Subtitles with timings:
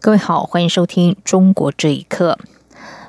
[0.00, 2.38] 各位好，欢迎收听《中国这一刻》。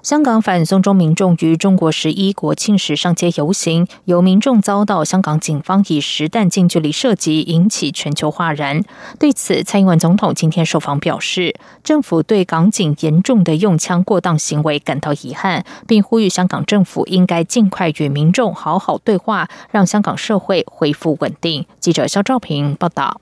[0.01, 8.83] 香港反送中民众于中国十一国庆时上街游行，有民众遭到香港警方以实弹近距离射击，引起全球哗然。
[9.19, 21.67] 对此，蔡英文总统今天受访表示，政府对港警严重的用枪过当行为感到遗憾，并呼吁香港政府应该尽快与民众好好对话，让香港社会恢复稳定。
[21.79, 23.21] 记者肖兆平报道。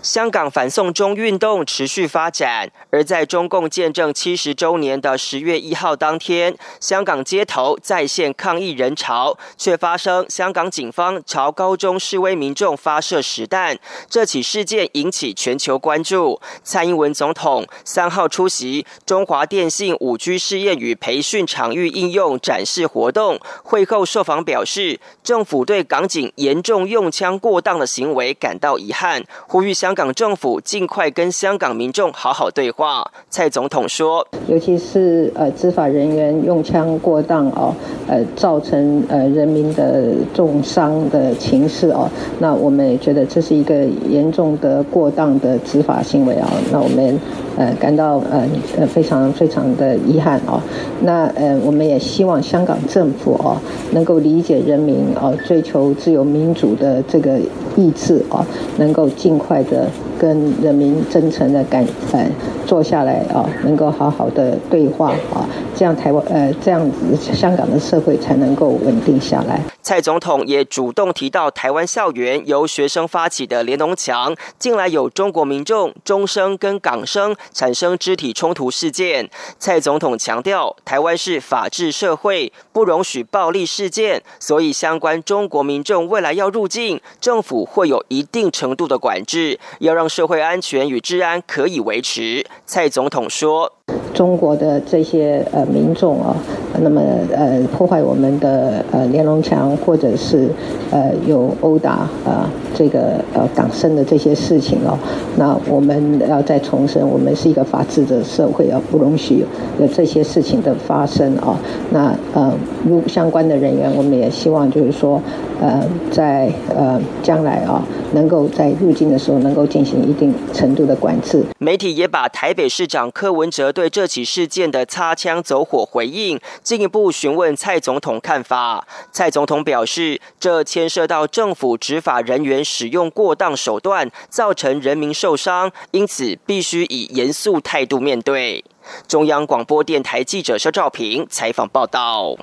[0.00, 13.76] 香港反送中运动持续发展，而在中共建政七十周年的十月一号当天，香港街头再现抗议人潮，却发生香港警方朝高中示威民众发射实弹。
[14.08, 16.40] 这起事件引起全球关注。
[16.62, 29.87] 蔡英文总统三号出席中华电信五 G 试验与培训场域应用展示活动，会后受访表示，政府对港警严重用枪过当的行为感到遗憾，呼吁香。
[29.88, 33.10] 香港政府尽快跟香港民众好好对话。
[33.30, 37.74] 蔡总统说：“尤其是呃执法人员用枪过当哦，
[38.06, 42.06] 呃造成呃人民的重伤的情势哦，
[42.38, 46.46] 那我们也觉得这是一个严重的过当的执法行为啊。
[46.70, 47.18] 那我们
[47.56, 50.60] 呃感到呃呃非常非常的遗憾哦。
[51.00, 53.56] 那呃我们也希望香港政府哦
[53.92, 57.40] 能够理解人民哦追求自由民主的这个
[57.78, 58.44] 意志啊，
[58.76, 62.26] 能够尽快的。”跟人民真诚的感呃
[62.66, 69.60] 坐下来啊，能够好好的对话啊，这样台湾呃这样子香港的社会才能够稳定下来。
[69.88, 79.30] 蔡总统也主动提到，台湾校园由学生发起的联农墙，近来有中国民众中生跟港生产生肢体冲突事件。
[79.58, 92.44] 蔡总统强调，台湾是法治社会，不容许暴力事件，所以相关中国民众未来要入境，政府会有一定程度的管制，要让社会安全与治安可以维持。
[92.66, 93.72] 蔡总统说。
[94.12, 96.36] 中国的这些呃民众啊，
[96.80, 97.00] 那么
[97.32, 100.48] 呃破坏我们的呃连龙墙，或者是
[100.90, 104.98] 呃有殴打啊这个呃港生的这些事情哦，
[105.36, 109.44] 那我们要再重申，我们是一个法治的社会啊，不容许
[109.80, 111.58] 有这些事情的发生啊。
[111.90, 112.52] 那呃
[112.86, 115.20] 如相关的人员，我们也希望就是说
[115.60, 121.42] 呃在呃将来啊，能够在入境的时候能够进行一定程度的管制。
[121.58, 128.86] 媒体也把台北市长柯文哲对这起事件的擦枪走火回应，进一步询问蔡总统看法。
[129.12, 138.64] 蔡总统表示，这牵涉到政府执法人员使用过当手段，造成人民受伤，因此必须以严肃态度面对。
[139.06, 142.36] 中央广播电台记者肖照平采访报道。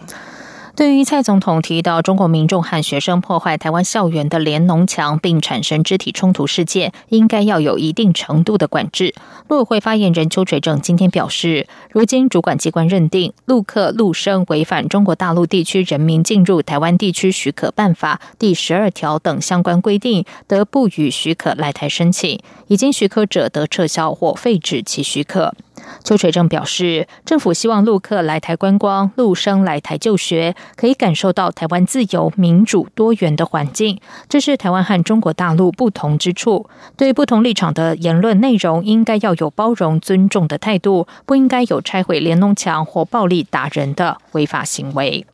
[0.75, 9.15] 对于蔡总统提到中国民众和学生破坏台湾校园的连农墙，并产生肢体冲突事件，应该要有一定程度的管制。
[9.47, 22.37] 陆委会发言人邱垂正今天表示，如今主管机关认定陆客陆生违反中国大陆地区人民进入台湾地区许可办法第十二条等相关规定，得不予许可来台申请，
[22.67, 25.55] 已经许可者得撤销或废止其许可。
[26.05, 33.99] 邱垂正表示，政府希望陆客来台观光、陆生来台就学，可以感受到台湾自由、民主、多元的环境，
[34.29, 36.69] 这是台湾和中国大陆不同之处。
[36.95, 45.25] 对不同立场的言论内容，应该要有包容、尊重的态度，不应该有拆毁连农墙或暴力打人的违法行为。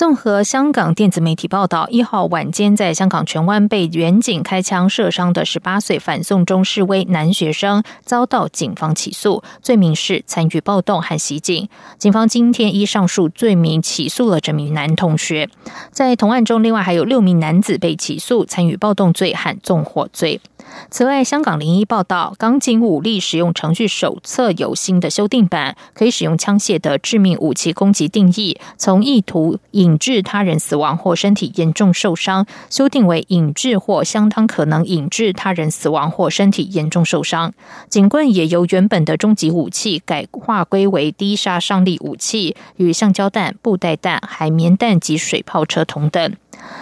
[0.00, 11.68] 综合香港电子媒体报道，一号晚间在香港荃湾被远警开枪射伤的十八岁反送中示威男学生遭到警方起诉，罪名是参与暴动和袭警。
[11.98, 15.50] 警方今天依上述罪名起诉了这名男同学。
[15.90, 20.40] 在同案中，另外还有六名男子被起诉参与暴动罪和纵火罪。
[20.90, 37.52] 此外，香港零一报道，港警武力使用程序手册有新的修订版，可以使用枪械的致命武器攻击定义，从意图引致他人死亡或身体严重受伤，修订为引致或相当可能引致他人死亡或身体严重受伤。
[37.88, 46.34] 警棍也由原本的终极武器改划归为低杀伤力武器，与橡胶弹、布袋弹、海绵弹及水炮车同等。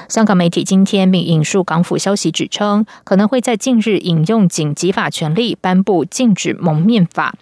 [0.08, 7.34] 香港媒体今天并引述港府消息指称，可能会在近日引用紧急法权力颁布禁止蒙面法。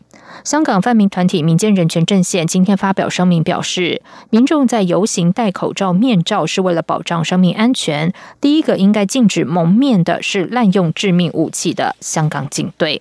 [0.42, 8.12] 香港泛民团体民间人权阵线今天发表声明表示，民众在游行戴口罩、面罩是为了保障生命安全。
[8.40, 13.00] 第一个应该禁止蒙面的是滥用致命武器的香港警队。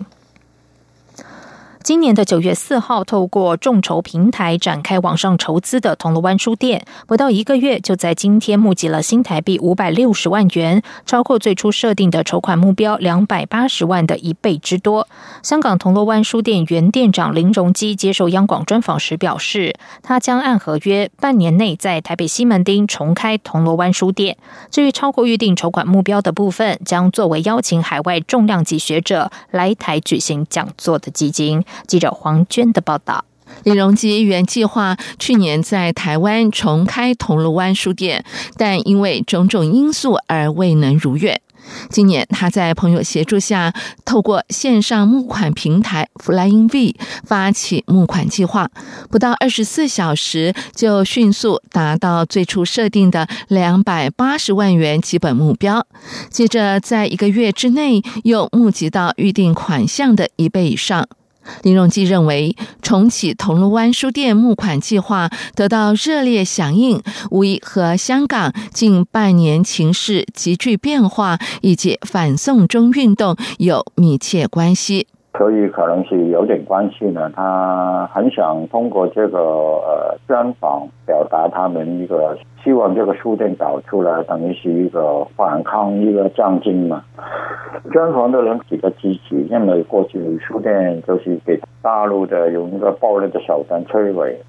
[1.86, 15.08] 今年的九月四号，透过众筹平台展开网上筹资的铜锣湾书店，不到一个月就在今天募集了新台币五百六十万元，超过最初设定的筹款目标两百八十万的一倍之多。
[15.44, 24.36] 香港铜锣湾书店原店长林荣基接受央广专访时表示，他将按合约半年内在台北西门町重开铜锣湾书店。
[24.72, 31.64] 至于超过预定筹款目标的部分，将作为邀请海外重量级学者来台举行讲座的基金。
[31.88, 33.25] 记者黄娟的报道：
[33.63, 38.24] 李荣基原计划去年在台湾重开铜锣湾书店，
[38.57, 41.39] 但因为种种因素而未能如愿。
[41.89, 43.74] 今年他在朋友协助下，
[44.06, 48.69] 透过线上募款平台 Flying V 发起募款计划，
[49.10, 55.88] 不到二十四小时就迅速达到最初设定的两百八十万元基本目标。
[56.30, 61.07] 接着在一个月之内，又募集到预定款项的一倍以上。
[61.63, 67.01] 林荣基认为，重启铜锣湾书店募款计划得到热烈响应，
[67.31, 75.07] 无疑和香港近半年情势急剧变化以及反送中运动有密切关系。
[75.38, 77.30] 所以可能是有点关系呢。
[77.36, 87.04] 他很想通过这个呃专访，表达他们一个希望这个书店搞出来，等于是一个反抗一个战争嘛。
[87.92, 94.40] 专访的人比较积极，因为过去书店就是给大陆的用一个暴力的手段摧毁，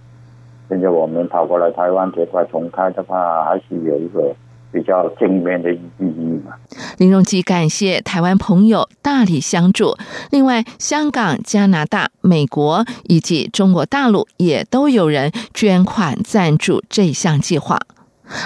[0.68, 4.32] 现在我们跑过来台湾这块重开的话，还是有一个。
[4.72, 6.52] 比较正面的意义嘛。
[6.98, 9.96] 林荣基感谢台湾朋友大力相助，
[10.30, 17.78] 另外香港、加拿大、美国以及中国大陆也都有人捐款赞助这项计划。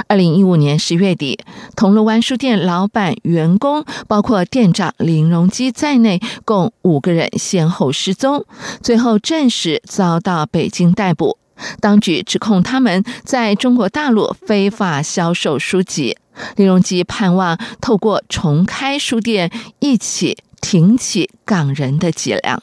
[0.09, 1.39] 二零一五年十月底，
[1.75, 8.45] 铜锣湾书店老板、员工，包括店长林荣基在内，共五个人先后失踪，
[8.83, 11.39] 最后证实遭到北京逮捕。
[11.81, 16.17] 当局指控他们在中国大陆非法销售书籍。
[16.57, 22.63] 李荣基盼望透过重开书店，一起挺起港人的脊梁。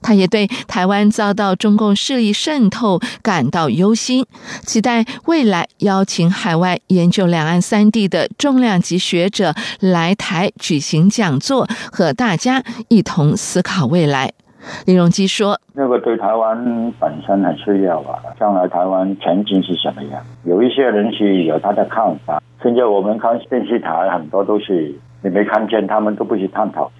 [0.00, 4.24] 他也对台湾遭到中共势力渗透感到忧心，
[4.64, 14.32] 期待未来邀请海外研究两岸三地的重量级学者来台举行讲座，和大家一同思考未来。
[14.86, 20.22] 李荣基说：“那个对台湾本身很需要吧，将来台湾前景是什么样？
[20.44, 22.42] 有一些人是有他的看法。
[22.62, 26.90] 现在我们看电视台，很多都是你没看见，他们都不去探讨。”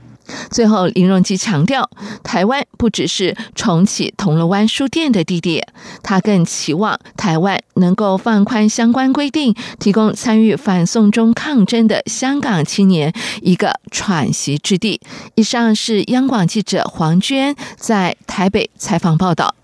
[0.50, 1.88] 最后，林荣基强调，
[2.22, 5.66] 台湾不只是重启铜锣湾书店的地点，
[6.02, 13.12] 他更期望台湾能够放宽相关规定，提供参与反送中抗争的香港青年
[13.42, 15.00] 一个喘息之地。
[15.34, 19.54] 以上是央广记者黄娟在台北采访报道。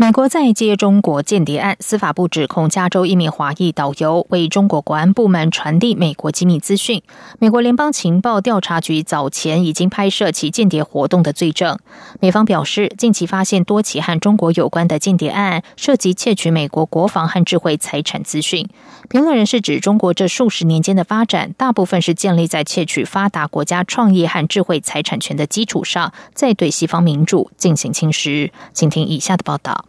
[0.00, 7.02] 美国在接中国间谍案，司法部指控加州一名华裔导游为中国国安部门传递美国机密资讯。
[7.38, 11.78] 美国联邦情报调查局早前已经拍摄其间谍活动的罪证。
[12.18, 18.66] 美方表示，近期发现多起和中国有关的间谍案，涉及窃取美国国防和智慧财产资讯。
[19.10, 28.50] 评论人士指，中国这数十年间的发展，大部分是建立在窃取发达国家创业和智慧财产权的基础上，再对西方民主进行侵蚀。
[28.72, 29.84] 请听以下的报道。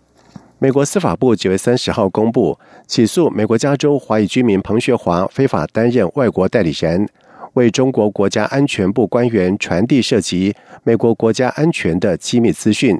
[0.63, 7.09] 美国司法部九月三十号公布起诉美国加州华裔居民彭学华非法担任外国代理人，
[7.53, 12.95] 为中国国家安全部官员传递涉及美国国家安全的机密资讯。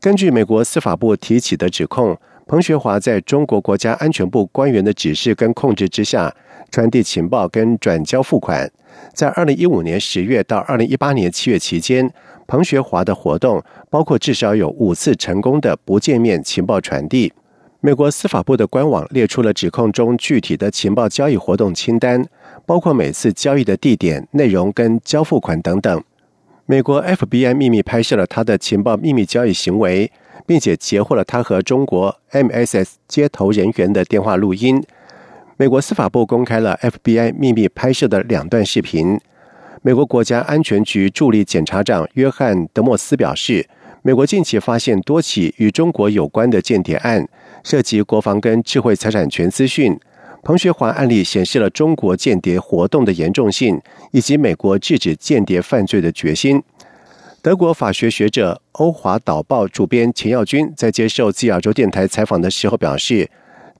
[0.00, 2.18] 根据美国司法部提起的指控，
[2.48, 6.34] 彭学华在中国国家安全部官员的指示跟控制之下，
[6.70, 8.70] 传递情报跟转交付款。
[9.12, 12.10] 在二零一五年十月到二零一八年七月期间。
[12.46, 17.32] 彭学华的活动包括至少有五次成功的不见面情报传递。
[17.80, 22.26] 美国司法部的官网列出了指控中具体的情报交易活动清单，
[22.66, 26.02] 包括每次交易的地点、内容跟交付款等等。
[26.66, 30.10] 美国 FBI 秘密拍摄了他的情报秘密交易行为，
[30.44, 34.82] 并且截获了他和中国 MSS 接头人员的电话录音。
[35.60, 39.20] 美国司法部公开了 FBI 秘密拍摄的两段视频。
[39.82, 43.68] 美国国家安全局助理检察长约翰·德莫斯表示，
[44.00, 47.28] 美国近期发现多起与中国有关的间谍案，
[47.62, 49.94] 涉及国防跟智慧财产权资讯。
[50.42, 53.78] 彭学华案例显示了中国间谍活动的严重性，
[54.12, 56.62] 以及美国制止间谍犯罪的决心。
[57.42, 63.28] 德国法学学者欧华导报主编钱耀军在接受自亚洲电台采访的时候表示。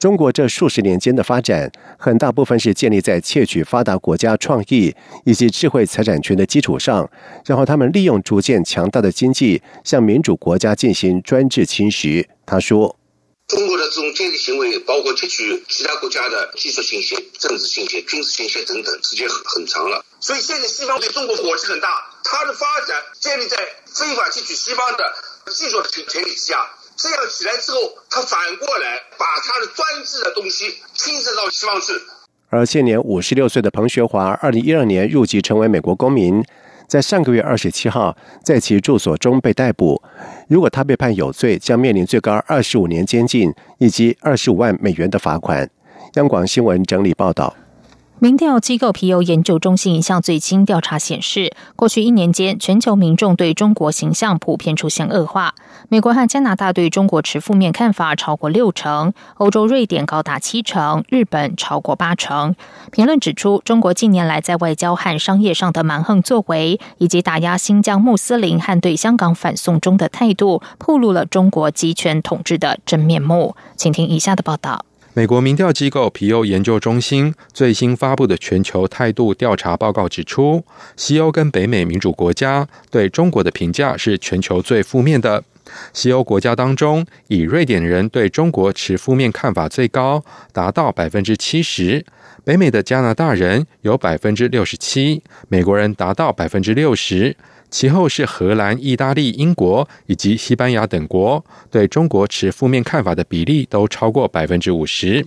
[0.00, 4.95] 中国这数十年间的发展，很大部分是建立在窃取发达国家创意
[5.26, 7.07] 以及智慧财产权的基础上，
[7.45, 12.26] 然后他们利用逐渐强大的经济向民主国家进行专制侵蚀。
[12.47, 12.97] 他说
[13.49, 20.02] ：“中国的这种间谍行为，包括窃取其他国家的技术信息、政治信息、军事信息等等，时间很很长了。
[20.19, 21.88] 所以现在西方对中国火气很大，
[22.25, 25.04] 它的发展建立在非法窃取西方的
[25.52, 26.57] 技术的前提之下。”
[27.02, 27.78] 这样起来之后，
[28.11, 31.95] 他反过来把他的专制的东西侵蚀到西方去。
[32.50, 36.45] 而现年五十六岁的彭学华，二零一二年入籍成为美国公民，
[36.87, 38.14] 在上个月二十七号
[38.45, 40.02] 在其住所中被逮捕。
[40.49, 45.71] 如果他被判有罪，将面临最高二十五年监禁以及二十五万美元的罚款。
[46.14, 47.57] 央广新闻整理报道。
[48.22, 55.54] 民调机构皮尤研究中心一项最新调查显示，过去一年间，全球民众对中国形象普遍出现恶化。
[55.88, 62.54] 美国和加拿大对中国持负面看法超过六成，欧洲瑞典高达七成，日本超过八成。
[62.92, 73.56] 评论指出，中国近年来在外交和商业上的蛮横作为，以及打压新疆穆斯林和对香港反送中的态度，暴露了中国集权统治的真面目。
[73.76, 74.84] 请听以下的报道。
[75.12, 80.64] 美国民调机构皮尤研究中心最新发布的全球态度调查报告指出，
[80.96, 85.42] 西欧跟北美民主国家对中国的评价是全球最负面的。
[85.92, 92.04] 西欧国家当中，以瑞典人对中国持负面看法最高，达到百分之七十；
[92.44, 97.36] 北美的加拿大人有百分之六十七，美国人达到百分之六十。
[97.70, 105.24] 其后是荷兰、意大利、英国以及西班牙等国对中国持负面看法的比例都超过百分之五十。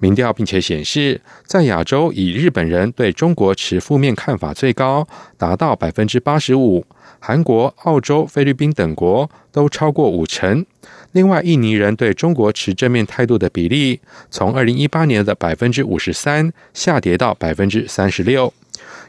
[0.00, 6.84] 民调并且显示，在亚洲以日本人对中国持负面看法最高，达到百分之八十五；
[7.20, 10.64] 韩国、澳洲、菲律宾等国都超过五成。
[11.12, 18.52] 另外，印尼人对中国持正面态度的比例，从二零一八年的百分之五十三下跌到百分之三十六。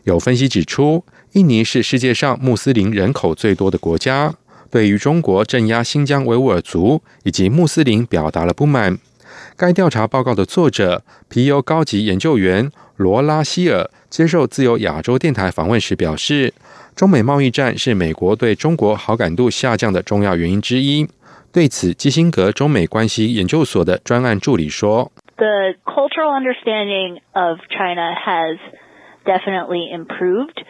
[0.04, 1.04] 有分析指出。
[1.34, 4.36] 印尼是世界上穆斯林人口最多的国家，
[4.70, 9.00] 对于中国镇压新疆维吾尔族以及穆斯林表达了不满。
[9.58, 16.54] 该调查报告的作者皮尤高级研究员罗拉希尔接受自由亚洲电台访问时表示，
[16.96, 21.08] 中美贸易战是美国对中国好感度下降的重要原因之一。
[21.52, 28.60] 对此，基辛格中美关系研究所的专案助理说：“The cultural understanding of China has
[29.26, 30.63] definitely improved.”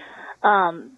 [0.43, 0.91] 嗯，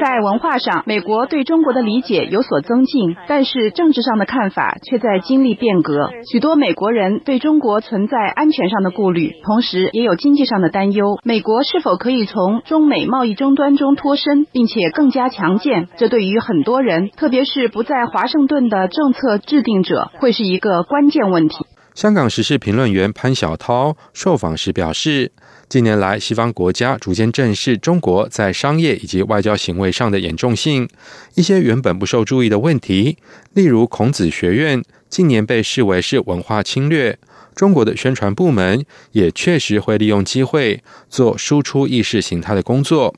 [0.00, 6.10] 在文化上，美国对中国的理解有所增进，但是政治上的看法却在经历变革。
[6.30, 11.18] 许多美国人对中国存在安全上的顾虑，同时也有经济上的担忧。
[11.24, 15.88] 美国是否可以从中美贸易争端中脱身，并且更加强健？
[15.96, 21.66] 这对于很多人，特别是不在华盛顿的政策制定者，会是一个关键问题。
[21.94, 25.32] 香港时事评论员潘晓涛受访时表示。
[25.68, 30.86] 近年来，西方国家逐渐正视中国在商业以及外交行为上的严重性。
[31.34, 33.16] 一些原本不受注意的问题，
[33.54, 37.18] 例如孔子学院，近年被视为是文化侵略。
[37.54, 43.14] 中国的宣传部门也确实会利用机会做输出意识形态的工作。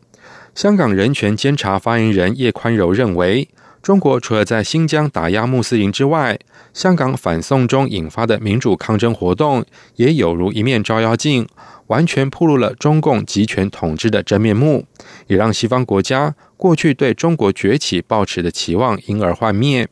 [0.54, 3.48] 香港人权监察发言人叶宽柔认为，
[3.84, 6.38] 中国除了在新疆打压穆斯林之外，
[6.72, 9.62] 香港反送中引发的民主抗争活动，
[9.96, 11.46] 也有如一面照妖镜。
[11.88, 14.86] 完全暴露了中共集权统治的真面目，
[15.26, 19.86] 也让西方国家过去对中国崛起抱持的期望因而幻灭。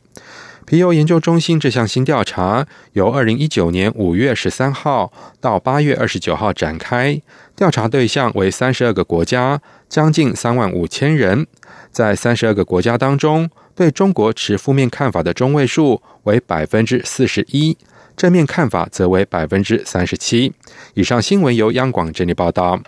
[0.65, 7.21] 皮尤研究中心这项新调查由二零一九年五月十三号到八月二十九号展开，
[7.55, 11.45] 调查对象为三十二个国家，将近三万五千人。
[11.91, 17.77] 在三十二个国家当中，对中国持负面看法的中位数为百分之四十一。
[18.15, 20.53] 正面看法则为百分之三十七。
[20.93, 22.79] 以上新闻由央广整理报道。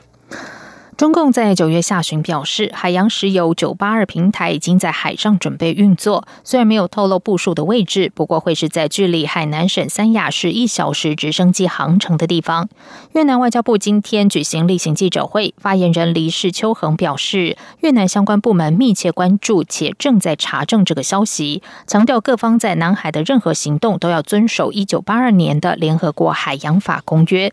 [0.97, 12.69] 中共在九月下旬表示，海洋石油九八二平台已经在海上准备运作，虽然没有透露部署的位置，不过会是在距离海南省三亚市一小时直升机航程的地方。
[13.11, 27.51] 越南外交部今天举行例行记者会，发言人黎世秋恒表示，越南相关部门密切关注且正在查证这个消息，强调各方在南海的任何行动都要遵守一九八二年的联合国海洋法公约。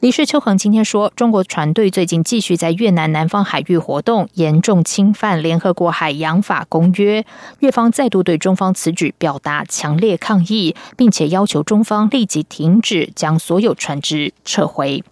[0.00, 7.24] 黎世秋恒今天说，中国船队最近继续在越南南方海域活动，严重侵犯联合国海洋法公约。
[7.60, 15.04] 越方再度对中方此举表达强烈抗议，并且要求中方立即停止将所有船只撤回。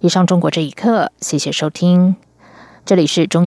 [0.00, 2.16] 以上，中国这一刻，谢谢收听，
[2.84, 3.40] 这里是中。